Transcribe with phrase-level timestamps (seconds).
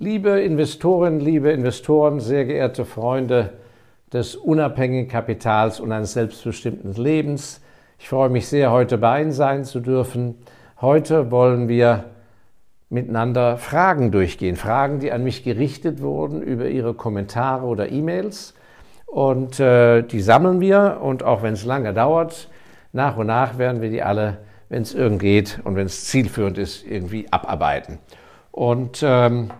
[0.00, 3.54] Liebe Investorinnen, liebe Investoren, sehr geehrte Freunde
[4.12, 7.60] des unabhängigen Kapitals und eines selbstbestimmten Lebens,
[7.98, 10.36] ich freue mich sehr, heute bei Ihnen sein zu dürfen.
[10.80, 12.04] Heute wollen wir
[12.90, 18.54] miteinander Fragen durchgehen, Fragen, die an mich gerichtet wurden über Ihre Kommentare oder E-Mails.
[19.04, 22.48] Und äh, die sammeln wir und auch wenn es lange dauert,
[22.92, 24.38] nach und nach werden wir die alle,
[24.68, 27.98] wenn es irgend geht und wenn es zielführend ist, irgendwie abarbeiten.
[28.52, 29.50] Und ähm,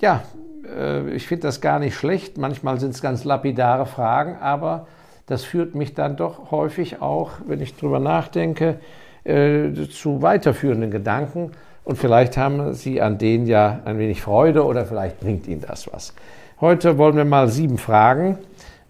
[0.00, 0.22] ja,
[0.64, 2.38] äh, ich finde das gar nicht schlecht.
[2.38, 4.86] Manchmal sind es ganz lapidare Fragen, aber
[5.26, 8.78] das führt mich dann doch häufig auch, wenn ich drüber nachdenke,
[9.24, 11.52] äh, zu weiterführenden Gedanken.
[11.84, 15.90] Und vielleicht haben Sie an denen ja ein wenig Freude oder vielleicht bringt Ihnen das
[15.92, 16.14] was.
[16.60, 18.38] Heute wollen wir mal sieben Fragen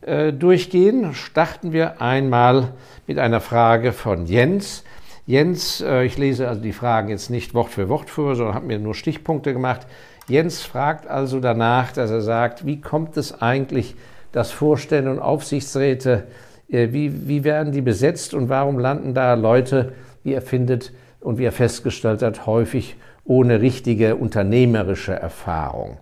[0.02, 1.12] äh, durchgehen.
[1.14, 2.68] Starten wir einmal
[3.06, 4.84] mit einer Frage von Jens.
[5.26, 8.78] Jens, ich lese also die Fragen jetzt nicht Wort für Wort vor, sondern habe mir
[8.78, 9.86] nur Stichpunkte gemacht.
[10.28, 13.94] Jens fragt also danach, dass er sagt, wie kommt es eigentlich,
[14.32, 16.24] dass Vorstände und Aufsichtsräte,
[16.70, 21.38] äh, wie, wie werden die besetzt und warum landen da Leute, wie er findet und
[21.38, 25.98] wie er festgestellt hat, häufig ohne richtige unternehmerische Erfahrung.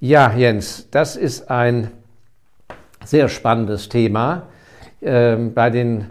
[0.00, 1.90] Ja, Jens, das ist ein
[3.04, 4.44] sehr spannendes Thema.
[5.02, 6.06] Ähm, bei den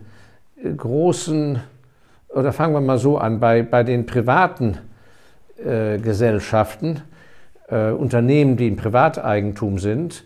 [0.78, 1.60] großen,
[2.30, 4.78] oder fangen wir mal so an, bei, bei den privaten
[5.58, 7.02] äh, Gesellschaften
[7.72, 10.24] äh, Unternehmen, die im Privateigentum sind,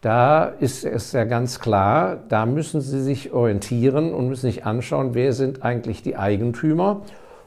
[0.00, 5.14] da ist es ja ganz klar, da müssen Sie sich orientieren und müssen sich anschauen,
[5.14, 7.02] wer sind eigentlich die Eigentümer.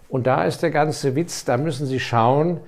[0.10, 2.60] Und da ist der ganze Witz, da müssen Sie schauen,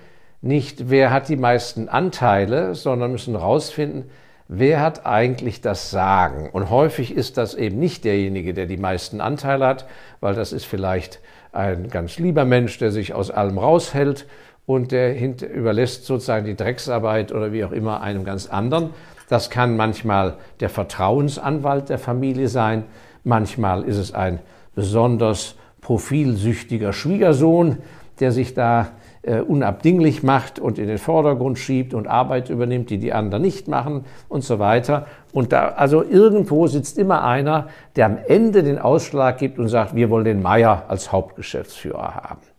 [0.41, 4.09] nicht wer hat die meisten Anteile, sondern müssen herausfinden,
[4.47, 6.49] wer hat eigentlich das Sagen.
[6.51, 9.87] Und häufig ist das eben nicht derjenige, der die meisten Anteile hat,
[10.19, 11.19] weil das ist vielleicht
[11.51, 14.25] ein ganz lieber Mensch, der sich aus allem raushält
[14.73, 15.15] und der
[15.53, 18.91] überlässt sozusagen die Drecksarbeit oder wie auch immer einem ganz anderen.
[19.29, 22.83] Das kann manchmal der Vertrauensanwalt der Familie sein,
[23.23, 24.39] manchmal ist es ein
[24.75, 27.77] besonders profilsüchtiger Schwiegersohn,
[28.19, 28.89] der sich da
[29.23, 33.67] äh, unabdinglich macht und in den Vordergrund schiebt und Arbeit übernimmt, die die anderen nicht
[33.67, 35.05] machen und so weiter.
[35.31, 39.95] Und da, also irgendwo sitzt immer einer, der am Ende den Ausschlag gibt und sagt,
[39.95, 42.50] wir wollen den Meier als Hauptgeschäftsführer haben.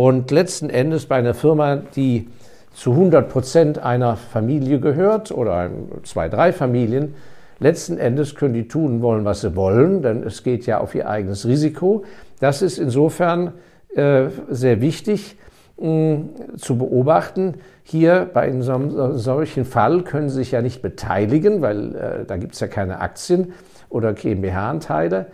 [0.00, 2.26] Und letzten Endes bei einer Firma, die
[2.72, 5.68] zu 100 Prozent einer Familie gehört oder
[6.04, 7.14] zwei, drei Familien,
[7.58, 11.06] letzten Endes können die tun wollen, was sie wollen, denn es geht ja auf ihr
[11.06, 12.04] eigenes Risiko.
[12.38, 13.52] Das ist insofern
[13.94, 15.36] äh, sehr wichtig
[15.76, 17.56] mh, zu beobachten.
[17.82, 22.38] Hier bei einem so, solchen Fall können Sie sich ja nicht beteiligen, weil äh, da
[22.38, 23.52] gibt es ja keine Aktien
[23.90, 25.26] oder GmbH-Anteile.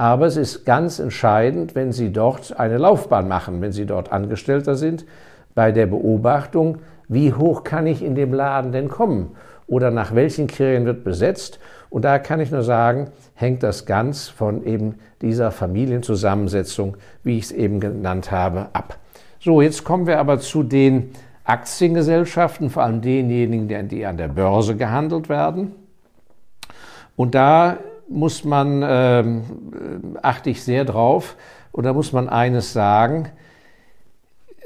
[0.00, 4.74] Aber es ist ganz entscheidend, wenn Sie dort eine Laufbahn machen, wenn Sie dort Angestellter
[4.74, 5.04] sind,
[5.54, 6.78] bei der Beobachtung,
[7.08, 9.32] wie hoch kann ich in dem Laden denn kommen
[9.66, 11.58] oder nach welchen Kriterien wird besetzt.
[11.90, 17.44] Und da kann ich nur sagen, hängt das ganz von eben dieser Familienzusammensetzung, wie ich
[17.44, 18.96] es eben genannt habe, ab.
[19.38, 21.10] So, jetzt kommen wir aber zu den
[21.44, 25.72] Aktiengesellschaften, vor allem denjenigen, die an der Börse gehandelt werden.
[27.16, 27.76] Und da
[28.10, 29.42] muss man, ähm,
[30.20, 31.36] achte ich sehr drauf,
[31.72, 33.28] und da muss man eines sagen,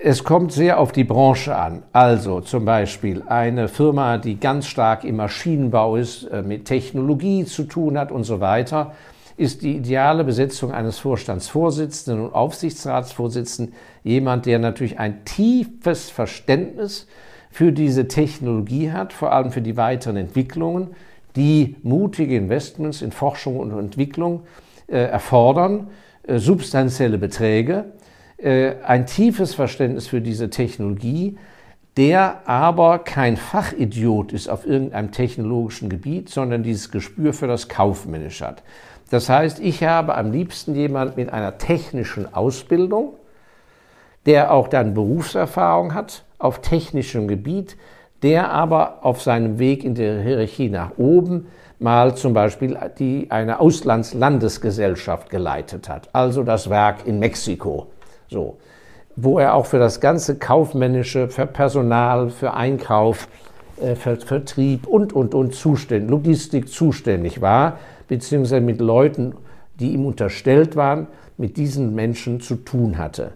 [0.03, 1.83] es kommt sehr auf die Branche an.
[1.93, 7.65] Also zum Beispiel eine Firma, die ganz stark im Maschinenbau ist, äh, mit Technologie zu
[7.65, 8.93] tun hat und so weiter,
[9.37, 13.75] ist die ideale Besetzung eines Vorstandsvorsitzenden und Aufsichtsratsvorsitzenden.
[14.03, 17.07] Jemand, der natürlich ein tiefes Verständnis
[17.51, 20.89] für diese Technologie hat, vor allem für die weiteren Entwicklungen,
[21.37, 24.43] die mutige Investments in Forschung und Entwicklung
[24.87, 25.89] äh, erfordern,
[26.27, 27.87] äh, substanzielle Beträge,
[28.37, 31.37] äh, ein tiefes Verständnis für diese Technologie,
[31.97, 38.47] der aber kein Fachidiot ist auf irgendeinem technologischen Gebiet, sondern dieses Gespür für das Kaufmännische
[38.47, 38.63] hat.
[39.11, 43.15] Das heißt, ich habe am liebsten jemand mit einer technischen Ausbildung,
[44.27, 47.77] der auch dann Berufserfahrung hat auf technischem Gebiet,
[48.25, 51.47] der aber auf seinem Weg in der Hierarchie nach oben
[51.79, 57.89] mal zum Beispiel die, eine Auslandslandesgesellschaft geleitet hat, also das Werk in Mexiko,
[58.29, 58.57] so,
[59.15, 63.29] wo er auch für das ganze Kaufmännische, für Personal, für Einkauf,
[63.79, 67.79] äh, für Vertrieb und, und, und zuständig, Logistik zuständig war,
[68.09, 69.35] beziehungsweise mit Leuten,
[69.79, 73.33] die ihm unterstellt waren, mit diesen Menschen zu tun hatte.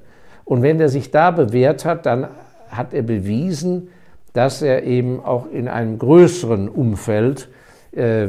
[0.47, 2.29] Und wenn er sich da bewährt hat, dann
[2.71, 3.89] hat er bewiesen,
[4.33, 7.49] dass er eben auch in einem größeren Umfeld,
[7.95, 8.29] äh, äh,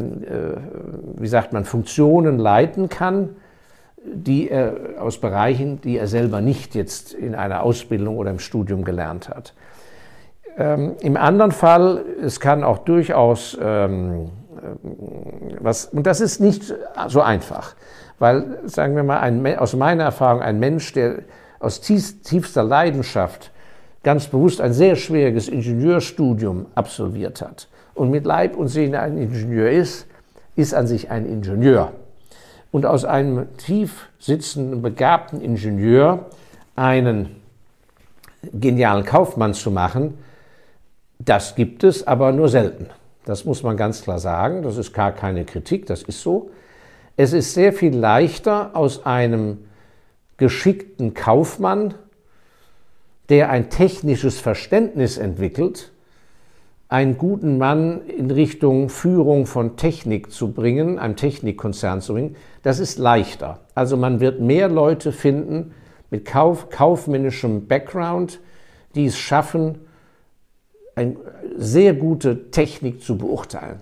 [1.18, 3.36] wie sagt man, Funktionen leiten kann,
[4.06, 8.84] die er aus Bereichen, die er selber nicht jetzt in einer Ausbildung oder im Studium
[8.84, 9.54] gelernt hat.
[10.58, 16.74] Ähm, Im anderen Fall, es kann auch durchaus ähm, äh, was, und das ist nicht
[17.08, 17.76] so einfach,
[18.20, 21.20] weil, sagen wir mal, ein, aus meiner Erfahrung, ein Mensch, der
[21.60, 23.52] aus tiefster Leidenschaft
[24.04, 29.70] ganz bewusst ein sehr schwieriges Ingenieurstudium absolviert hat und mit Leib und Seele ein Ingenieur
[29.70, 30.08] ist,
[30.56, 31.92] ist an sich ein Ingenieur.
[32.72, 36.28] Und aus einem tief sitzenden, begabten Ingenieur
[36.76, 37.36] einen
[38.54, 40.18] genialen Kaufmann zu machen,
[41.20, 42.88] das gibt es aber nur selten.
[43.26, 44.64] Das muss man ganz klar sagen.
[44.64, 46.52] Das ist gar keine Kritik, das ist so.
[47.18, 49.66] Es ist sehr viel leichter aus einem
[50.38, 51.94] geschickten Kaufmann,
[53.30, 55.92] der ein technisches Verständnis entwickelt,
[56.90, 62.80] einen guten Mann in Richtung Führung von Technik zu bringen, einem Technikkonzern zu bringen, das
[62.80, 63.60] ist leichter.
[63.76, 65.76] Also man wird mehr Leute finden
[66.10, 68.40] mit kauf, kaufmännischem Background,
[68.96, 69.82] die es schaffen,
[70.96, 71.16] eine
[71.56, 73.82] sehr gute Technik zu beurteilen.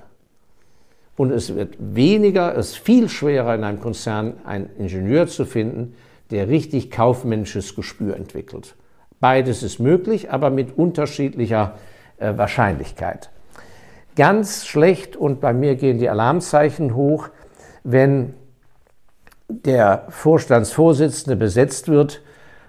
[1.16, 5.96] Und es wird weniger, es ist viel schwerer in einem Konzern einen Ingenieur zu finden,
[6.30, 8.76] der richtig kaufmännisches Gespür entwickelt.
[9.20, 11.74] Beides ist möglich, aber mit unterschiedlicher
[12.18, 13.30] äh, Wahrscheinlichkeit.
[14.16, 17.30] Ganz schlecht, und bei mir gehen die Alarmzeichen hoch,
[17.84, 18.34] wenn
[19.48, 22.22] der Vorstandsvorsitzende besetzt wird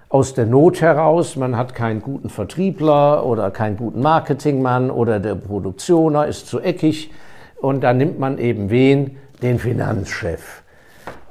[0.09, 1.35] aus der Not heraus.
[1.35, 7.11] Man hat keinen guten Vertriebler oder keinen guten Marketingmann oder der Produktioner ist zu eckig
[7.57, 9.17] und dann nimmt man eben wen?
[9.41, 10.63] Den Finanzchef.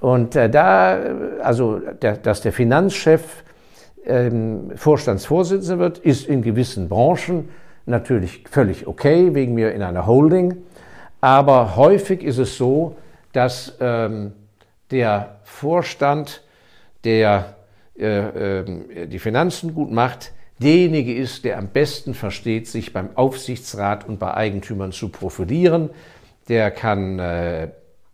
[0.00, 0.98] Und äh, da,
[1.42, 3.42] also der, dass der Finanzchef
[4.08, 7.48] ähm, Vorstandsvorsitzender wird, ist in gewissen Branchen
[7.86, 10.56] natürlich völlig okay, wegen mir in einer Holding.
[11.20, 12.96] Aber häufig ist es so,
[13.32, 14.32] dass ähm,
[14.90, 16.42] der Vorstand,
[17.04, 17.56] der
[17.98, 24.08] äh, äh, die Finanzen gut macht, derjenige ist, der am besten versteht, sich beim Aufsichtsrat
[24.08, 25.90] und bei Eigentümern zu profilieren.
[26.48, 27.68] Der kann äh,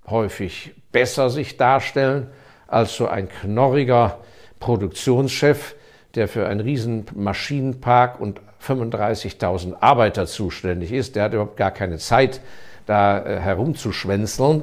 [0.06, 2.28] häufig besser sich darstellen
[2.66, 4.18] als so ein knorriger
[4.60, 5.74] Produktionschef,
[6.14, 11.16] der für einen riesen Maschinenpark und 35.000 Arbeiter zuständig ist.
[11.16, 12.40] Der hat überhaupt gar keine Zeit,
[12.86, 14.62] da äh, herumzuschwänzeln,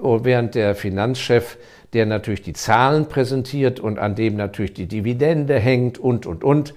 [0.00, 1.58] während der Finanzchef
[1.92, 6.74] der natürlich die Zahlen präsentiert und an dem natürlich die Dividende hängt und, und, und,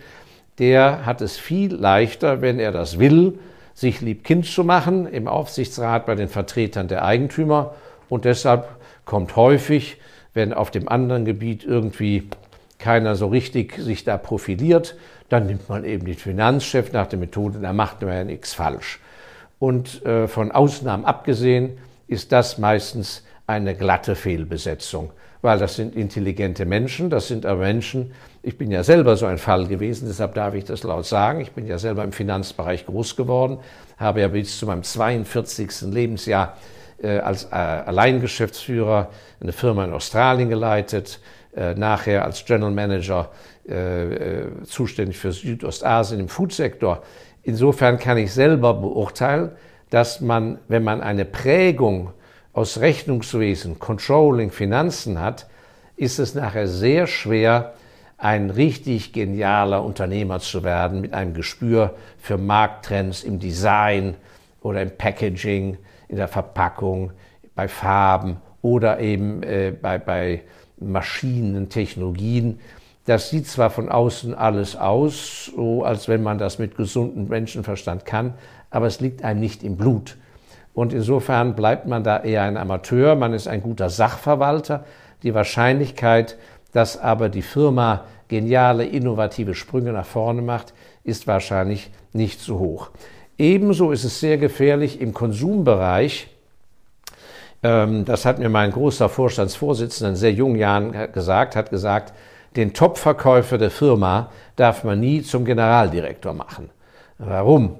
[0.57, 3.39] der hat es viel leichter, wenn er das will,
[3.73, 7.73] sich lieb Kind zu machen im Aufsichtsrat bei den Vertretern der Eigentümer.
[8.09, 8.67] Und deshalb
[9.05, 9.97] kommt häufig,
[10.33, 12.27] wenn auf dem anderen Gebiet irgendwie
[12.81, 14.97] keiner so richtig sich da profiliert,
[15.29, 18.99] dann nimmt man eben den Finanzchef nach der Methode, da macht man ja nichts falsch.
[19.59, 25.11] Und äh, von Ausnahmen abgesehen ist das meistens eine glatte Fehlbesetzung,
[25.41, 28.11] weil das sind intelligente Menschen, das sind aber Menschen,
[28.43, 31.51] ich bin ja selber so ein Fall gewesen, deshalb darf ich das laut sagen, ich
[31.51, 33.59] bin ja selber im Finanzbereich groß geworden,
[33.97, 35.81] habe ja bis zu meinem 42.
[35.83, 36.57] Lebensjahr
[37.01, 41.19] äh, als äh, Alleingeschäftsführer eine Firma in Australien geleitet,
[41.75, 43.29] nachher als General Manager
[43.69, 47.03] äh, äh, zuständig für Südostasien im Foodsektor.
[47.43, 49.51] Insofern kann ich selber beurteilen,
[49.91, 52.11] dass man, wenn man eine Prägung
[52.53, 55.47] aus Rechnungswesen, Controlling, Finanzen hat,
[55.95, 57.73] ist es nachher sehr schwer,
[58.17, 64.15] ein richtig genialer Unternehmer zu werden mit einem Gespür für Markttrends im Design
[64.61, 65.77] oder im Packaging,
[66.07, 67.11] in der Verpackung,
[67.53, 70.41] bei Farben oder eben äh, bei, bei
[70.81, 72.59] Maschinen, Technologien.
[73.05, 78.05] Das sieht zwar von außen alles aus, so als wenn man das mit gesundem Menschenverstand
[78.05, 78.33] kann,
[78.69, 80.17] aber es liegt einem nicht im Blut.
[80.73, 84.85] Und insofern bleibt man da eher ein Amateur, man ist ein guter Sachverwalter.
[85.23, 86.37] Die Wahrscheinlichkeit,
[86.71, 90.73] dass aber die Firma geniale, innovative Sprünge nach vorne macht,
[91.03, 92.91] ist wahrscheinlich nicht so hoch.
[93.37, 96.29] Ebenso ist es sehr gefährlich im Konsumbereich.
[97.63, 102.13] Ähm, das hat mir mein großer Vorstandsvorsitzender in sehr jungen Jahren gesagt, hat gesagt,
[102.55, 106.69] den Topverkäufer der Firma darf man nie zum Generaldirektor machen.
[107.17, 107.77] Warum?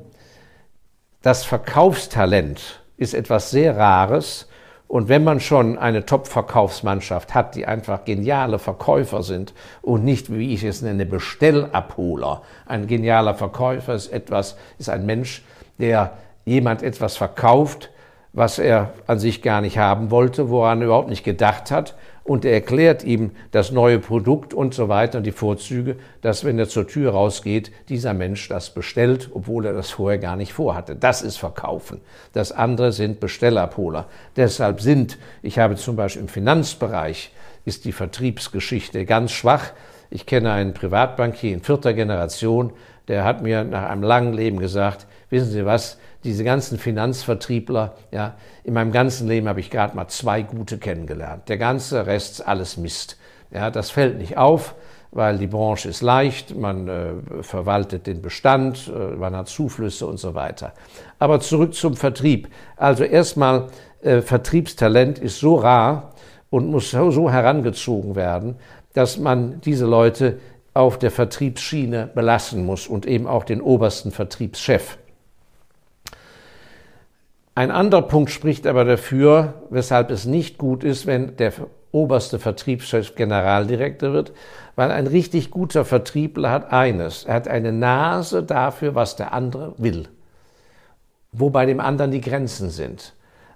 [1.22, 4.48] Das Verkaufstalent ist etwas sehr Rares.
[4.88, 10.54] Und wenn man schon eine Top-Verkaufsmannschaft hat, die einfach geniale Verkäufer sind und nicht, wie
[10.54, 12.42] ich es nenne, Bestellabholer.
[12.66, 15.44] Ein genialer Verkäufer ist etwas, ist ein Mensch,
[15.80, 17.90] der jemand etwas verkauft,
[18.34, 22.46] was er an sich gar nicht haben wollte, woran er überhaupt nicht gedacht hat und
[22.46, 26.70] er erklärt ihm das neue Produkt und so weiter und die Vorzüge, dass wenn er
[26.70, 30.96] zur Tür rausgeht, dieser Mensch das bestellt, obwohl er das vorher gar nicht vorhatte.
[30.96, 32.00] Das ist Verkaufen.
[32.34, 34.08] Das andere sind Bestellabholer.
[34.36, 37.34] Deshalb sind, ich habe zum Beispiel im Finanzbereich,
[37.66, 39.72] ist die Vertriebsgeschichte ganz schwach.
[40.10, 42.74] Ich kenne einen Privatbankier in vierter Generation,
[43.08, 48.36] der hat mir nach einem langen Leben gesagt, wissen Sie was, diese ganzen Finanzvertriebler, ja,
[48.64, 51.50] in meinem ganzen Leben habe ich gerade mal zwei gute kennengelernt.
[51.50, 53.18] Der ganze Rest ist alles Mist.
[53.52, 54.76] Ja, das fällt nicht auf,
[55.12, 60.20] weil die Branche ist leicht, man äh, verwaltet den Bestand, äh, man hat Zuflüsse und
[60.20, 60.74] so weiter.
[61.20, 62.48] Aber zurück zum Vertrieb.
[62.78, 63.68] Also erstmal,
[64.02, 66.14] äh, Vertriebstalent ist so rar
[66.50, 68.56] und muss so, so herangezogen werden,
[68.94, 70.40] dass man diese Leute
[70.74, 74.98] auf der Vertriebsschiene belassen muss und eben auch den obersten Vertriebschef.
[77.54, 81.52] Ein anderer Punkt spricht aber dafür, weshalb es nicht gut ist, wenn der
[81.92, 84.32] oberste Vertriebschef Generaldirektor wird,
[84.78, 89.74] weil ein richtig guter Vertriebler hat eines, er hat eine Nase dafür, was der andere
[89.78, 90.08] will,
[91.34, 93.14] wo bei dem anderen die Grenzen sind.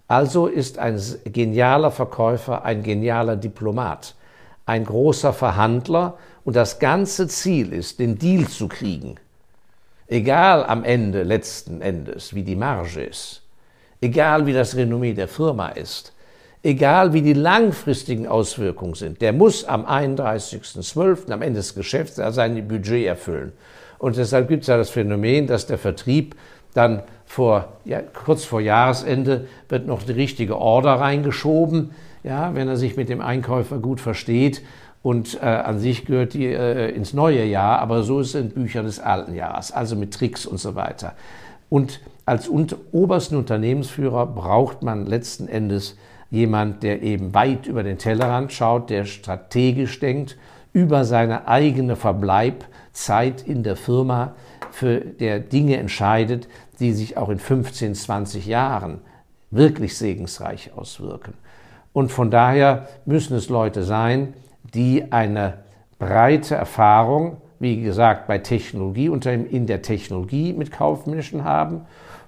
[0.10, 4.16] Also ist ein genialer Verkäufer ein genialer Diplomat,
[4.66, 9.16] ein großer Verhandler und das ganze Ziel ist, den Deal zu kriegen.
[10.08, 13.45] Egal am Ende, letzten Endes, wie die Marge ist
[14.06, 16.14] egal wie das Renommee der Firma ist,
[16.64, 22.68] egal wie die langfristigen Auswirkungen sind, der muss am 31.12., am Ende des Geschäfts, sein
[22.68, 23.52] Budget erfüllen.
[23.98, 26.36] Und deshalb gibt es ja das Phänomen, dass der Vertrieb
[26.74, 31.92] dann vor, ja, kurz vor Jahresende wird noch die richtige Order reingeschoben,
[32.24, 34.62] ja, wenn er sich mit dem Einkäufer gut versteht.
[35.02, 38.50] Und äh, an sich gehört die äh, ins neue Jahr, aber so ist es in
[38.50, 41.14] Büchern des alten Jahres, also mit Tricks und so weiter.
[41.70, 45.98] Und als obersten Unternehmensführer braucht man letzten Endes
[46.32, 50.38] jemand, der eben weit über den Tellerrand schaut, der strategisch denkt,
[50.74, 54.36] über seine eigene Verbleibzeit in der Firma,
[54.72, 59.00] für der Dinge entscheidet, die sich auch in 15, 20 Jahren
[59.50, 61.34] wirklich segensreich auswirken.
[61.94, 64.34] Und von daher müssen es Leute sein,
[64.74, 65.60] die eine
[65.98, 71.82] breite Erfahrung, wie gesagt, bei Technologie, in der Technologie mit Kaufmenschen haben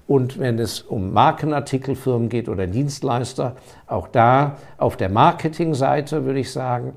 [0.08, 3.58] und wenn es um Markenartikelfirmen geht oder Dienstleister,
[3.88, 6.94] auch da auf der Marketingseite würde ich sagen,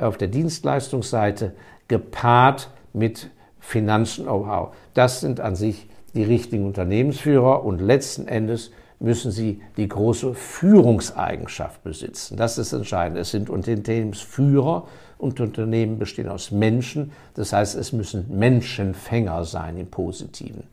[0.00, 1.54] auf der Dienstleistungsseite
[1.86, 3.30] gepaart mit
[3.60, 4.74] Finanz-Know-how.
[4.94, 11.82] Das sind an sich die richtigen Unternehmensführer und letzten Endes müssen sie die große Führungseigenschaft
[11.84, 12.36] besitzen.
[12.36, 13.18] Das ist entscheidend.
[13.18, 14.86] Es sind Unternehmensführer
[15.18, 17.12] und Unternehmen bestehen aus Menschen.
[17.34, 20.64] Das heißt, es müssen Menschenfänger sein im Positiven.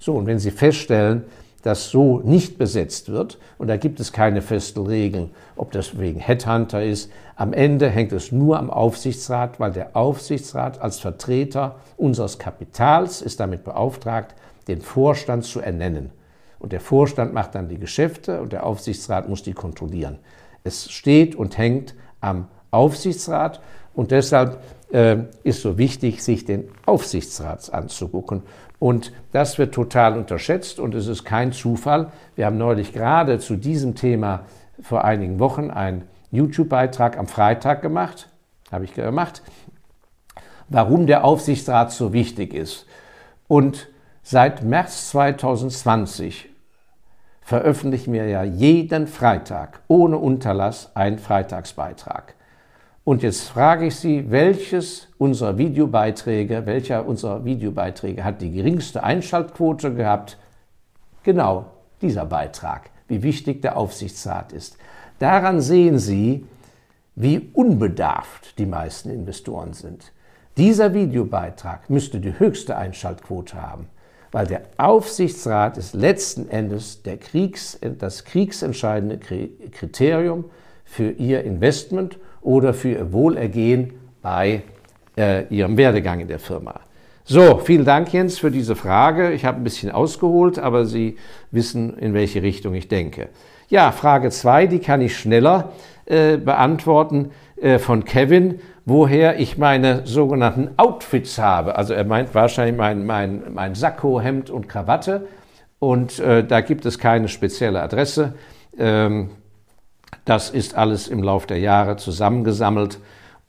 [0.00, 1.24] So, und wenn Sie feststellen,
[1.62, 6.20] dass so nicht besetzt wird, und da gibt es keine festen Regeln, ob das wegen
[6.20, 12.38] Headhunter ist, am Ende hängt es nur am Aufsichtsrat, weil der Aufsichtsrat als Vertreter unseres
[12.38, 14.34] Kapitals ist damit beauftragt,
[14.68, 16.10] den Vorstand zu ernennen.
[16.58, 20.18] Und der Vorstand macht dann die Geschäfte und der Aufsichtsrat muss die kontrollieren.
[20.64, 23.60] Es steht und hängt am Aufsichtsrat
[23.94, 24.62] und deshalb
[24.92, 28.42] äh, ist so wichtig, sich den Aufsichtsrat anzugucken.
[28.78, 32.12] Und das wird total unterschätzt und es ist kein Zufall.
[32.36, 34.44] Wir haben neulich gerade zu diesem Thema
[34.80, 38.28] vor einigen Wochen einen YouTube-Beitrag am Freitag gemacht,
[38.70, 39.42] habe ich gemacht,
[40.68, 42.86] warum der Aufsichtsrat so wichtig ist.
[43.48, 43.88] Und
[44.30, 46.50] seit März 2020
[47.40, 52.34] veröffentlichen wir ja jeden Freitag ohne Unterlass einen Freitagsbeitrag.
[53.04, 59.94] Und jetzt frage ich Sie, welches unserer Videobeiträge, welcher unserer Videobeiträge hat die geringste Einschaltquote
[59.94, 60.36] gehabt?
[61.22, 61.70] Genau
[62.02, 64.76] dieser Beitrag, wie wichtig der Aufsichtsrat ist.
[65.20, 66.44] Daran sehen Sie,
[67.14, 70.12] wie unbedarft die meisten Investoren sind.
[70.58, 73.88] Dieser Videobeitrag müsste die höchste Einschaltquote haben,
[74.32, 79.18] weil der Aufsichtsrat ist letzten Endes Kriegs, das kriegsentscheidende
[79.70, 80.44] Kriterium
[80.84, 84.62] für Ihr Investment oder für ihr Wohlergehen bei
[85.16, 86.80] äh, ihrem Werdegang in der Firma.
[87.24, 89.32] So, vielen Dank, Jens, für diese Frage.
[89.32, 91.16] Ich habe ein bisschen ausgeholt, aber Sie
[91.50, 93.28] wissen, in welche Richtung ich denke.
[93.68, 95.72] Ja, Frage 2, die kann ich schneller
[96.06, 101.76] äh, beantworten äh, von Kevin, woher ich meine sogenannten Outfits habe.
[101.76, 105.26] Also er meint wahrscheinlich mein, mein, mein Sakko, Hemd und Krawatte.
[105.78, 108.34] Und äh, da gibt es keine spezielle Adresse.
[108.78, 109.30] Ähm,
[110.24, 112.98] das ist alles im Laufe der Jahre zusammengesammelt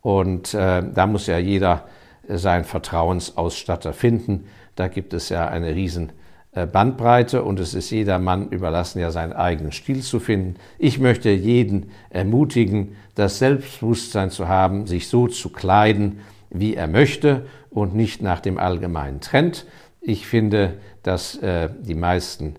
[0.01, 1.85] und äh, da muss ja jeder
[2.27, 4.45] äh, seinen Vertrauensausstatter finden.
[4.75, 6.11] Da gibt es ja eine riesen
[6.51, 10.55] Bandbreite und es ist jedermann überlassen, ja seinen eigenen Stil zu finden.
[10.77, 17.45] Ich möchte jeden ermutigen, das Selbstbewusstsein zu haben, sich so zu kleiden, wie er möchte
[17.69, 19.65] und nicht nach dem allgemeinen Trend.
[20.01, 22.55] Ich finde, dass äh, die meisten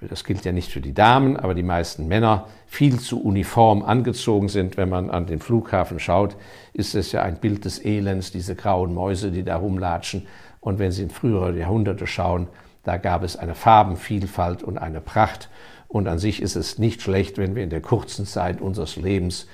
[0.00, 4.48] das gilt ja nicht für die Damen, aber die meisten Männer viel zu uniform angezogen
[4.48, 4.76] sind.
[4.76, 6.36] Wenn man an den Flughafen schaut,
[6.72, 10.26] ist es ja ein Bild des Elends, diese grauen Mäuse, die da rumlatschen.
[10.60, 12.48] Und wenn Sie in frühere Jahrhunderte schauen,
[12.86, 15.48] da gab es eine Farbenvielfalt und eine Pracht.
[15.88, 19.48] Und an sich ist es nicht schlecht, wenn wir in der kurzen Zeit unseres Lebens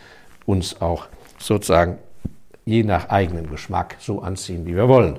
[0.44, 1.06] uns auch
[1.38, 1.96] sozusagen
[2.66, 5.18] je nach eigenem Geschmack so anziehen, wie wir wollen.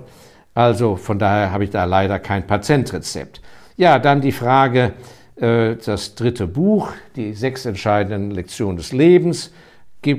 [0.54, 3.42] Also von daher habe ich da leider kein Patentrezept.
[3.78, 4.94] Ja, dann die Frage,
[5.36, 9.52] äh, das dritte Buch, die sechs entscheidenden Lektionen des Lebens.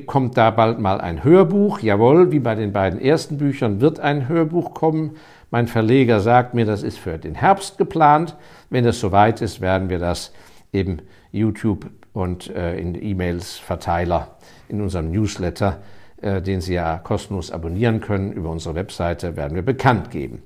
[0.07, 1.79] Kommt da bald mal ein Hörbuch?
[1.79, 5.17] Jawohl, wie bei den beiden ersten Büchern wird ein Hörbuch kommen.
[5.55, 8.35] Mein Verleger sagt mir, das ist für den Herbst geplant.
[8.71, 10.33] Wenn es soweit ist, werden wir das
[10.73, 10.99] eben
[11.31, 14.37] YouTube und äh, in E-Mails Verteiler
[14.69, 15.81] in unserem Newsletter,
[16.21, 20.43] äh, den Sie ja kostenlos abonnieren können über unsere Webseite, werden wir bekannt geben.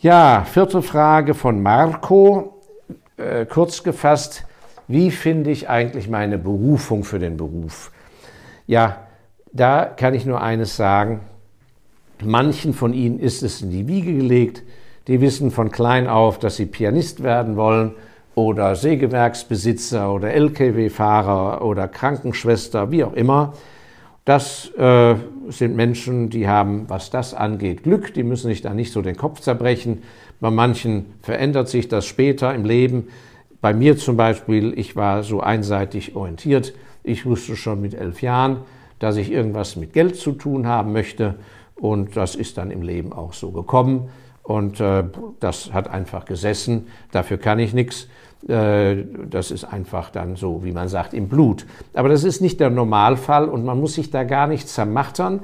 [0.00, 2.62] Ja, vierte Frage von Marco.
[3.18, 4.46] Äh, kurz gefasst,
[4.86, 7.92] wie finde ich eigentlich meine Berufung für den Beruf?
[8.66, 9.06] Ja,
[9.52, 11.20] da kann ich nur eines sagen.
[12.24, 14.62] Manchen von Ihnen ist es in die Wiege gelegt.
[15.06, 17.94] Die wissen von klein auf, dass sie Pianist werden wollen
[18.34, 23.54] oder Sägewerksbesitzer oder Lkw-Fahrer oder Krankenschwester, wie auch immer.
[24.24, 25.14] Das äh,
[25.48, 28.12] sind Menschen, die haben, was das angeht, Glück.
[28.12, 30.02] Die müssen sich da nicht so den Kopf zerbrechen.
[30.40, 33.08] Bei manchen verändert sich das später im Leben.
[33.62, 36.74] Bei mir zum Beispiel, ich war so einseitig orientiert.
[37.02, 38.58] Ich wusste schon mit elf Jahren,
[38.98, 41.36] dass ich irgendwas mit Geld zu tun haben möchte.
[41.80, 44.10] Und das ist dann im Leben auch so gekommen.
[44.42, 45.04] Und äh,
[45.40, 46.86] das hat einfach gesessen.
[47.12, 48.08] Dafür kann ich nichts.
[48.48, 51.66] Äh, das ist einfach dann so, wie man sagt, im Blut.
[51.94, 55.40] Aber das ist nicht der Normalfall und man muss sich da gar nicht zermattern.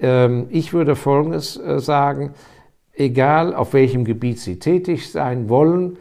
[0.00, 2.34] Ähm, ich würde Folgendes äh, sagen,
[2.92, 5.96] egal auf welchem Gebiet Sie tätig sein wollen,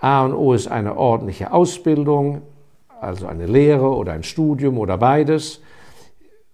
[0.00, 2.42] A und O ist eine ordentliche Ausbildung,
[3.00, 5.60] also eine Lehre oder ein Studium oder beides.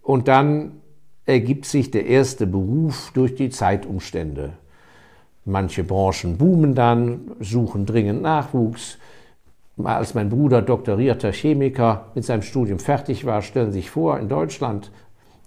[0.03, 0.81] Und dann
[1.27, 4.53] ergibt sich der erste Beruf durch die Zeitumstände.
[5.45, 8.99] Manche Branchen boomen dann, suchen dringend Nachwuchs.
[9.83, 14.29] Als mein Bruder doktorierter Chemiker mit seinem Studium fertig war, stellen Sie sich vor, in
[14.29, 14.91] Deutschland,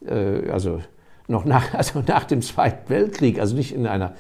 [0.06, 0.82] äh, also
[1.28, 4.14] noch nach, also nach dem Zweiten Weltkrieg, also nicht in einer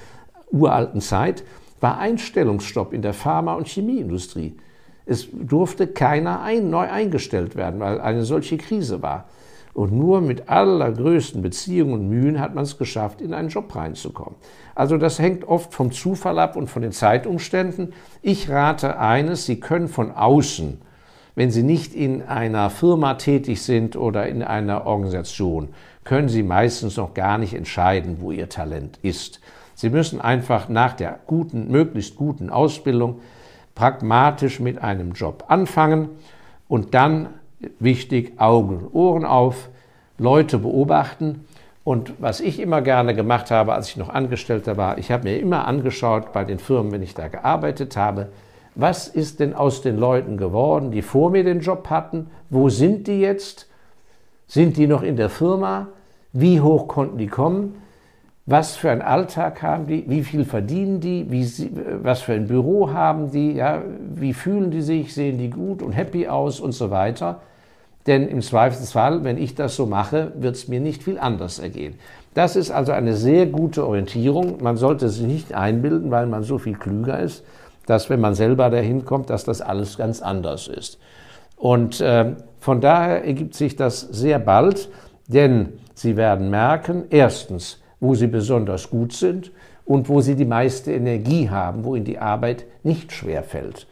[0.51, 1.43] uralten Zeit,
[1.79, 4.55] war Einstellungsstopp in der Pharma- und Chemieindustrie.
[5.05, 9.25] Es durfte keiner ein, neu eingestellt werden, weil eine solche Krise war.
[9.77, 14.33] Und nur mit allergrößten Beziehungen und Mühen hat man es geschafft, in einen Job reinzukommen.
[14.73, 17.93] Also das hängt oft vom Zufall ab und von den Zeitumständen.
[18.23, 20.81] Ich rate eines, Sie können von außen,
[21.35, 25.67] wenn Sie nicht in einer Firma tätig sind oder in einer Organisation,
[26.05, 29.41] können Sie meistens noch gar nicht entscheiden, wo Ihr Talent ist.
[29.75, 33.19] Sie müssen einfach nach der guten, möglichst guten Ausbildung
[33.75, 36.09] pragmatisch mit einem Job anfangen
[36.67, 37.29] und dann
[37.79, 39.69] wichtig, Augen und Ohren auf,
[40.17, 41.45] Leute beobachten.
[41.83, 45.39] Und was ich immer gerne gemacht habe, als ich noch Angestellter war, ich habe mir
[45.39, 48.27] immer angeschaut bei den Firmen, wenn ich da gearbeitet habe,
[48.75, 52.29] was ist denn aus den Leuten geworden, die vor mir den Job hatten?
[52.49, 53.67] Wo sind die jetzt?
[54.47, 55.87] Sind die noch in der Firma?
[56.31, 57.81] Wie hoch konnten die kommen?
[58.49, 60.05] Was für einen Alltag haben die?
[60.07, 61.29] Wie viel verdienen die?
[61.29, 61.69] Wie,
[62.01, 63.51] was für ein Büro haben die?
[63.51, 63.81] Ja,
[64.15, 65.13] wie fühlen die sich?
[65.13, 67.41] Sehen die gut und happy aus und so weiter?
[68.07, 71.95] Denn im Zweifelsfall, wenn ich das so mache, wird es mir nicht viel anders ergehen.
[72.35, 74.63] Das ist also eine sehr gute Orientierung.
[74.63, 77.43] Man sollte sich nicht einbilden, weil man so viel klüger ist,
[77.85, 80.99] dass wenn man selber dahin kommt, dass das alles ganz anders ist.
[81.57, 84.87] Und äh, von daher ergibt sich das sehr bald,
[85.27, 89.51] denn Sie werden merken, erstens, wo Sie besonders gut sind
[89.85, 93.87] und wo Sie die meiste Energie haben, wo Ihnen die Arbeit nicht schwer fällt.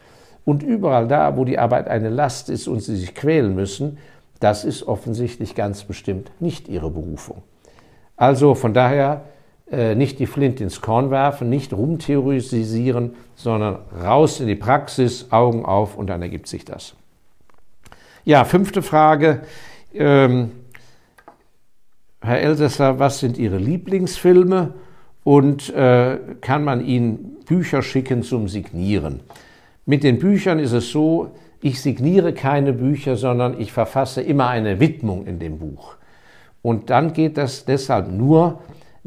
[0.46, 3.98] Und überall da, wo die Arbeit eine Last ist und sie sich quälen müssen,
[4.38, 7.42] das ist offensichtlich ganz bestimmt nicht ihre Berufung.
[8.16, 9.24] Also von daher
[9.70, 15.64] äh, nicht die Flint ins Korn werfen, nicht rumtheoretisieren, sondern raus in die Praxis, Augen
[15.64, 16.94] auf und dann ergibt sich das.
[18.24, 19.40] Ja, fünfte Frage.
[19.92, 20.52] Ähm,
[22.26, 24.74] Herr Elsässer, was sind Ihre Lieblingsfilme
[25.22, 29.20] und äh, kann man Ihnen Bücher schicken zum Signieren?
[29.84, 34.80] Mit den Büchern ist es so, ich signiere keine Bücher, sondern ich verfasse immer eine
[34.80, 35.94] Widmung in dem Buch.
[36.62, 38.58] Und dann geht das deshalb nur,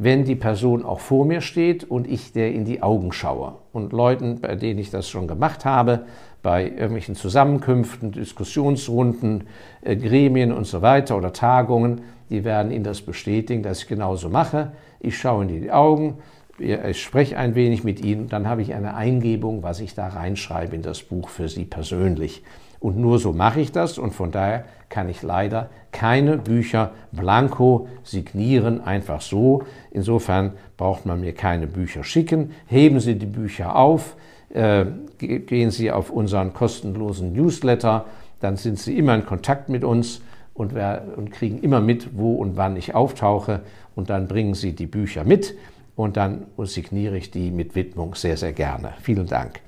[0.01, 3.55] wenn die Person auch vor mir steht und ich der in die Augen schaue.
[3.73, 6.05] Und Leuten, bei denen ich das schon gemacht habe,
[6.41, 9.47] bei irgendwelchen Zusammenkünften, Diskussionsrunden,
[9.81, 14.29] äh, Gremien und so weiter oder Tagungen, die werden Ihnen das bestätigen, dass ich genauso
[14.29, 14.71] mache.
[15.01, 16.19] Ich schaue in die Augen,
[16.59, 20.77] ich spreche ein wenig mit Ihnen, dann habe ich eine Eingebung, was ich da reinschreibe
[20.77, 22.41] in das Buch für Sie persönlich.
[22.79, 27.87] Und nur so mache ich das und von daher kann ich leider keine Bücher blanko
[28.03, 29.63] signieren, einfach so.
[29.91, 32.51] Insofern braucht man mir keine Bücher schicken.
[32.67, 34.15] Heben Sie die Bücher auf,
[34.53, 34.85] äh,
[35.17, 38.05] gehen Sie auf unseren kostenlosen Newsletter,
[38.39, 40.21] dann sind Sie immer in Kontakt mit uns
[40.53, 43.61] und, und kriegen immer mit, wo und wann ich auftauche
[43.95, 45.55] und dann bringen Sie die Bücher mit
[45.95, 48.93] und dann signiere ich die mit Widmung sehr, sehr gerne.
[49.01, 49.59] Vielen Dank.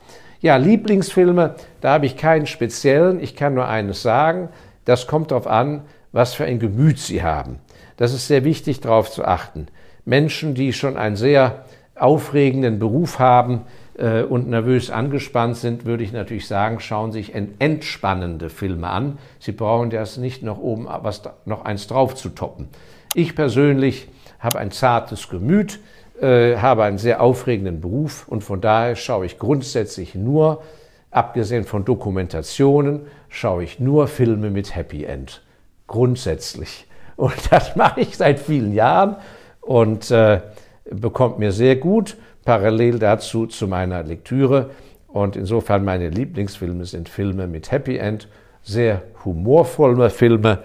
[0.42, 3.22] Ja, Lieblingsfilme, da habe ich keinen speziellen.
[3.22, 4.50] Ich kann nur eines sagen.
[4.86, 7.60] Das kommt darauf an, was für ein Gemüt Sie haben.
[7.98, 9.68] Das ist sehr wichtig, darauf zu achten.
[10.04, 13.62] Menschen, die schon einen sehr aufregenden Beruf haben
[14.00, 19.20] äh, und nervös angespannt sind, würde ich natürlich sagen, schauen sich entspannende Filme an.
[19.38, 22.68] Sie brauchen das nicht noch oben was, noch eins drauf zu toppen.
[23.14, 24.08] Ich persönlich
[24.40, 25.80] habe ein zartes Gemüt.
[26.22, 30.62] Äh, habe einen sehr aufregenden Beruf und von daher schaue ich grundsätzlich nur,
[31.10, 35.42] abgesehen von Dokumentationen, schaue ich nur Filme mit Happy End.
[35.88, 36.88] Grundsätzlich.
[37.16, 39.18] Und das mache ich seit vielen Jahren
[39.60, 40.42] und äh,
[40.90, 44.72] bekommt mir sehr gut parallel dazu zu meiner Lektüre.
[45.08, 48.28] Und insofern meine Lieblingsfilme sind Filme mit Happy End,
[48.64, 50.60] sehr humorvolle Filme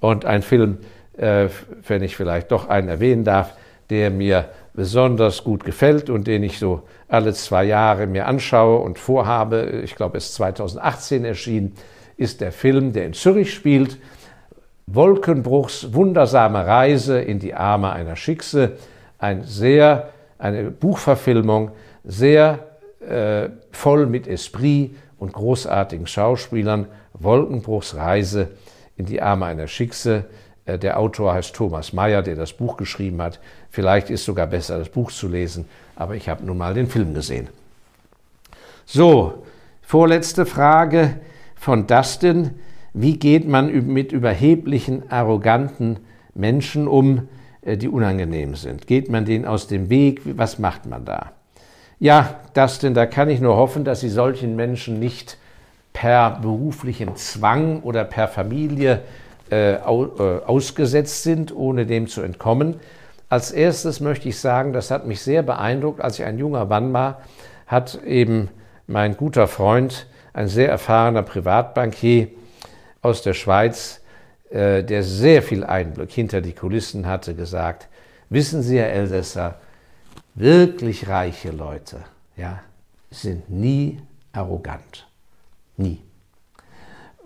[0.00, 0.78] und ein Film,
[1.16, 1.48] äh,
[1.86, 3.54] wenn ich vielleicht doch einen erwähnen darf,
[3.90, 4.48] der mir
[4.80, 9.94] besonders gut gefällt und den ich so alle zwei Jahre mir anschaue und vorhabe, ich
[9.94, 11.74] glaube es ist 2018 erschienen,
[12.16, 13.98] ist der Film, der in Zürich spielt,
[14.86, 18.78] Wolkenbruchs wundersame Reise in die Arme einer Schickse,
[19.18, 22.60] ein sehr, eine Buchverfilmung, sehr
[23.06, 28.48] äh, voll mit Esprit und großartigen Schauspielern, Wolkenbruchs Reise
[28.96, 30.24] in die Arme einer Schickse,
[30.70, 33.40] äh, der Autor heißt Thomas Mayer, der das Buch geschrieben hat.
[33.70, 37.14] Vielleicht ist sogar besser, das Buch zu lesen, aber ich habe nun mal den Film
[37.14, 37.48] gesehen.
[38.84, 39.44] So,
[39.82, 41.20] vorletzte Frage
[41.54, 42.52] von Dustin.
[42.92, 46.00] Wie geht man mit überheblichen, arroganten
[46.34, 47.28] Menschen um,
[47.62, 48.88] äh, die unangenehm sind?
[48.88, 50.22] Geht man denen aus dem Weg?
[50.36, 51.32] Was macht man da?
[52.00, 55.36] Ja, Dustin, da kann ich nur hoffen, dass Sie solchen Menschen nicht
[55.92, 59.02] per beruflichen Zwang oder per Familie
[59.50, 62.80] äh, äh, ausgesetzt sind, ohne dem zu entkommen.
[63.30, 66.92] Als erstes möchte ich sagen, das hat mich sehr beeindruckt, als ich ein junger Mann
[66.92, 67.22] war,
[67.66, 68.50] hat eben
[68.86, 72.28] mein guter Freund, ein sehr erfahrener Privatbankier
[73.00, 74.02] aus der Schweiz,
[74.50, 77.88] äh, der sehr viel Einblick hinter die Kulissen hatte, gesagt,
[78.28, 79.54] wissen Sie, Herr Elsässer,
[80.34, 82.00] wirklich reiche Leute
[82.40, 82.60] ja,
[83.10, 84.00] sind nie
[84.32, 85.06] arrogant.
[85.76, 86.00] Nie.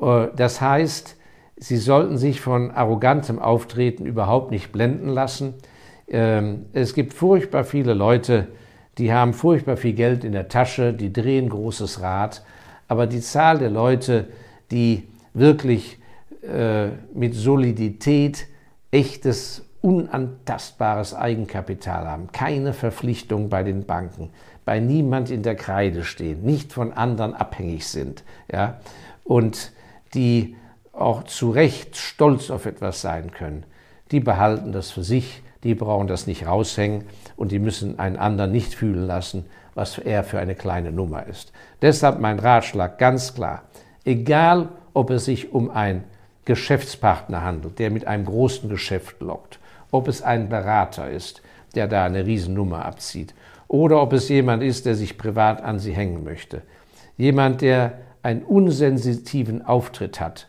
[0.00, 1.16] Das heißt,
[1.56, 5.54] Sie sollten sich von arrogantem Auftreten überhaupt nicht blenden lassen.
[6.08, 8.48] Ähm, es gibt furchtbar viele Leute,
[8.98, 12.42] die haben furchtbar viel Geld in der Tasche, die drehen großes Rad,
[12.88, 14.28] aber die Zahl der Leute,
[14.70, 15.98] die wirklich
[16.42, 18.46] äh, mit Solidität
[18.90, 24.30] echtes, unantastbares Eigenkapital haben, keine Verpflichtung bei den Banken,
[24.64, 28.80] bei niemand in der Kreide stehen, nicht von anderen abhängig sind, ja,
[29.24, 29.72] und
[30.14, 30.56] die
[30.92, 33.64] auch zu Recht stolz auf etwas sein können,
[34.10, 37.04] die behalten das für sich, die brauchen das nicht raushängen
[37.36, 41.52] und die müssen einen anderen nicht fühlen lassen, was er für eine kleine Nummer ist.
[41.82, 43.62] Deshalb mein Ratschlag ganz klar,
[44.04, 46.04] egal ob es sich um einen
[46.44, 49.58] Geschäftspartner handelt, der mit einem großen Geschäft lockt,
[49.90, 51.42] ob es ein Berater ist,
[51.74, 53.34] der da eine Riesennummer abzieht,
[53.66, 56.62] oder ob es jemand ist, der sich privat an sie hängen möchte.
[57.16, 60.48] Jemand, der einen unsensitiven Auftritt hat,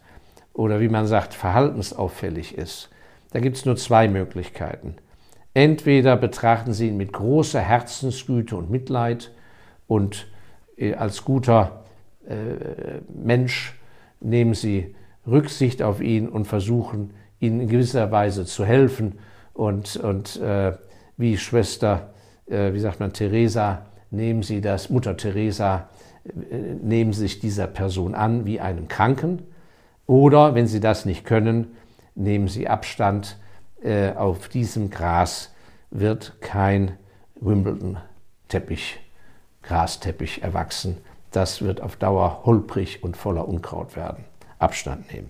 [0.53, 2.89] oder wie man sagt, verhaltensauffällig ist,
[3.31, 4.95] da gibt es nur zwei Möglichkeiten.
[5.55, 9.31] Entweder betrachten Sie ihn mit großer Herzensgüte und Mitleid
[9.87, 10.27] und
[10.77, 11.85] äh, als guter
[12.27, 13.73] äh, Mensch
[14.19, 14.93] nehmen Sie
[15.25, 19.17] Rücksicht auf ihn und versuchen, ihm in gewisser Weise zu helfen.
[19.53, 20.73] Und, und äh,
[21.15, 22.13] wie Schwester,
[22.47, 25.87] äh, wie sagt man, Teresa, nehmen Sie das, Mutter Teresa,
[26.25, 29.43] äh, nehmen Sie sich dieser Person an wie einem Kranken
[30.05, 31.77] oder wenn Sie das nicht können,
[32.13, 33.37] nehmen Sie Abstand.
[33.85, 35.53] Äh, auf diesem Gras
[35.91, 36.97] wird kein
[37.39, 38.99] Wimbledon-Teppich,
[39.61, 40.97] Grasteppich erwachsen.
[41.29, 44.25] Das wird auf Dauer holprig und voller Unkraut werden.
[44.57, 45.29] Abstand nehmen.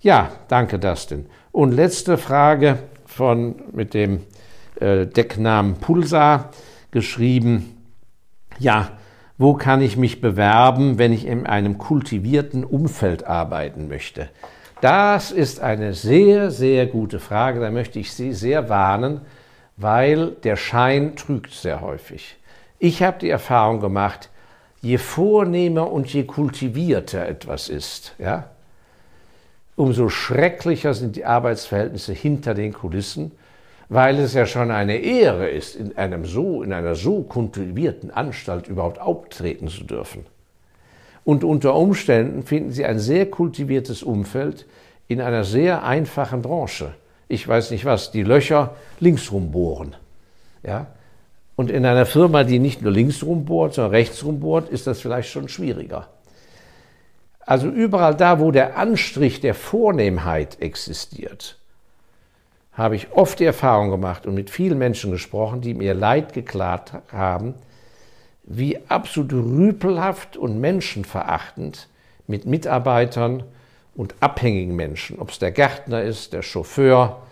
[0.00, 1.26] Ja, danke, Dustin.
[1.52, 4.22] Und letzte Frage von, mit dem
[4.80, 6.52] äh, Decknamen Pulsar
[6.92, 7.76] geschrieben.
[8.58, 8.92] Ja,
[9.36, 14.30] wo kann ich mich bewerben, wenn ich in einem kultivierten Umfeld arbeiten möchte?
[14.80, 17.60] Das ist eine sehr, sehr gute Frage.
[17.60, 19.22] Da möchte ich Sie sehr warnen,
[19.76, 22.36] weil der Schein trügt sehr häufig.
[22.78, 24.30] Ich habe die Erfahrung gemacht,
[24.82, 28.50] je vornehmer und je kultivierter etwas ist, ja,
[29.76, 33.32] umso schrecklicher sind die Arbeitsverhältnisse hinter den Kulissen,
[33.88, 38.68] weil es ja schon eine Ehre ist, in, einem so, in einer so kultivierten Anstalt
[38.68, 40.26] überhaupt auftreten zu dürfen.
[41.26, 44.64] Und unter Umständen finden Sie ein sehr kultiviertes Umfeld
[45.08, 46.94] in einer sehr einfachen Branche.
[47.26, 49.96] Ich weiß nicht was, die Löcher linksrum bohren.
[50.62, 50.86] Ja?
[51.56, 55.28] Und in einer Firma, die nicht nur linksrum bohrt, sondern rechtsrum bohrt, ist das vielleicht
[55.28, 56.06] schon schwieriger.
[57.40, 61.58] Also überall da, wo der Anstrich der Vornehmheit existiert,
[62.72, 66.92] habe ich oft die Erfahrung gemacht und mit vielen Menschen gesprochen, die mir Leid geklagt
[67.10, 67.54] haben,
[68.46, 71.88] wie absolut rüpelhaft und menschenverachtend
[72.26, 73.42] mit Mitarbeitern
[73.94, 77.22] und abhängigen Menschen, ob es der Gärtner ist, der Chauffeur,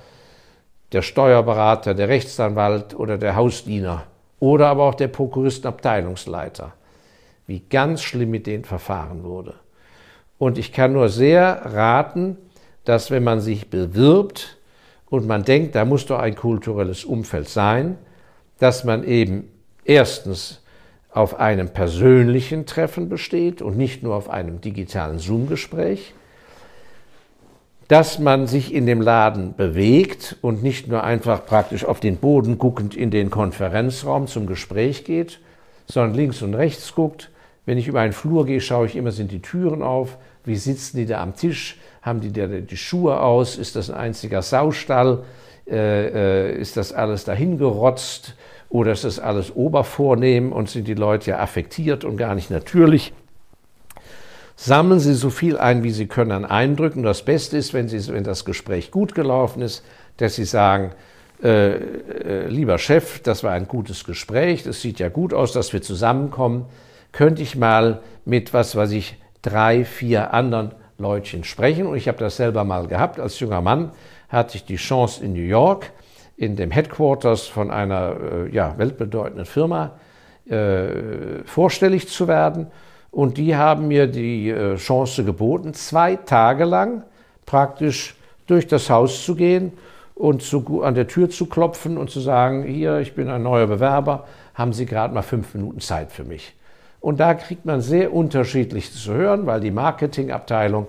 [0.93, 4.05] der Steuerberater, der Rechtsanwalt oder der Hausdiener
[4.41, 6.73] oder aber auch der Prokuristenabteilungsleiter,
[7.47, 9.55] wie ganz schlimm mit denen verfahren wurde.
[10.39, 12.37] Und ich kann nur sehr raten,
[12.85, 14.59] dass wenn man sich bewirbt
[15.07, 17.99] und man denkt, da muss doch ein kulturelles Umfeld sein,
[18.59, 19.51] dass man eben
[19.85, 20.64] erstens
[21.15, 26.13] auf einem persönlichen Treffen besteht und nicht nur auf einem digitalen Zoom-Gespräch,
[27.87, 32.59] dass man sich in dem Laden bewegt und nicht nur einfach praktisch auf den Boden
[32.59, 35.39] guckend in den Konferenzraum zum Gespräch geht,
[35.87, 37.31] sondern links und rechts guckt,
[37.65, 40.97] wenn ich über einen Flur gehe, schaue ich immer, sind die Türen auf, wie sitzen
[40.97, 45.23] die da am Tisch, haben die da die Schuhe aus, ist das ein einziger Saustall,
[45.71, 48.35] äh, äh, ist das alles dahingerotzt
[48.75, 53.13] oder ist das alles obervornehm und sind die Leute ja affektiert und gar nicht natürlich.
[54.57, 57.05] Sammeln Sie so viel ein, wie Sie können an Eindrücken.
[57.05, 59.85] Das Beste ist, wenn, Sie, wenn das Gespräch gut gelaufen ist,
[60.17, 60.91] dass Sie sagen,
[61.41, 65.73] äh, äh, lieber Chef, das war ein gutes Gespräch, das sieht ja gut aus, dass
[65.73, 66.67] wir zusammenkommen
[67.13, 71.87] könnte ich mal mit, was weiß ich, drei, vier anderen Leutchen sprechen.
[71.87, 73.21] Und ich habe das selber mal gehabt.
[73.21, 73.93] Als junger Mann
[74.29, 75.93] hatte ich die Chance in New York,
[76.37, 78.17] in dem Headquarters von einer
[78.47, 79.93] äh, ja, weltbedeutenden Firma
[80.47, 82.67] äh, vorstellig zu werden.
[83.11, 87.05] Und die haben mir die äh, Chance geboten, zwei Tage lang
[87.47, 88.17] praktisch
[88.47, 89.73] durch das Haus zu gehen
[90.15, 93.67] und zu, an der Tür zu klopfen und zu sagen, hier, ich bin ein neuer
[93.67, 96.55] Bewerber, haben Sie gerade mal fünf Minuten Zeit für mich.
[97.01, 100.87] Und da kriegt man sehr unterschiedlich zu hören, weil die Marketingabteilung,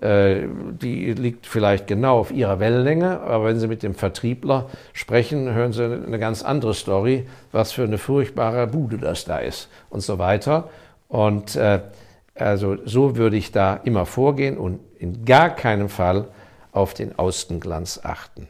[0.00, 5.72] die liegt vielleicht genau auf ihrer Wellenlänge, aber wenn Sie mit dem Vertriebler sprechen, hören
[5.72, 10.18] Sie eine ganz andere Story, was für eine furchtbare Bude das da ist und so
[10.18, 10.68] weiter.
[11.08, 11.80] Und äh,
[12.36, 16.26] also so würde ich da immer vorgehen und in gar keinem Fall
[16.70, 18.46] auf den Außenglanz achten.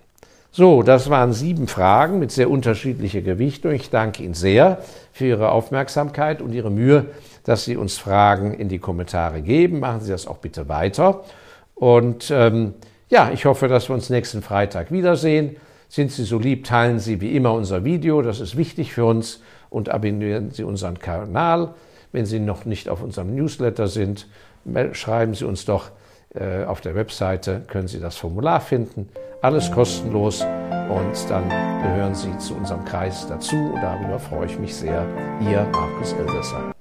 [0.50, 3.72] So, das waren sieben Fragen mit sehr unterschiedlicher Gewichtung.
[3.72, 4.82] Ich danke Ihnen sehr
[5.12, 7.06] für Ihre Aufmerksamkeit und Ihre Mühe,
[7.44, 9.80] dass Sie uns Fragen in die Kommentare geben.
[9.80, 11.22] Machen Sie das auch bitte weiter.
[11.78, 12.74] Und ähm,
[13.08, 15.56] ja, ich hoffe, dass wir uns nächsten Freitag wiedersehen.
[15.88, 19.40] Sind Sie so lieb, teilen Sie wie immer unser Video, das ist wichtig für uns.
[19.70, 21.74] Und abonnieren Sie unseren Kanal.
[22.12, 24.26] Wenn Sie noch nicht auf unserem Newsletter sind,
[24.92, 25.90] schreiben Sie uns doch
[26.34, 29.08] äh, auf der Webseite, können Sie das Formular finden.
[29.40, 31.48] Alles kostenlos und dann
[31.82, 33.56] gehören Sie zu unserem Kreis dazu.
[33.56, 35.06] Und darüber freue ich mich sehr.
[35.40, 36.72] Ihr Markus Elsässer.